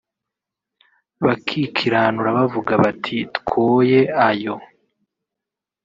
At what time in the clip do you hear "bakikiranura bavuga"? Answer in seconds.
1.23-2.73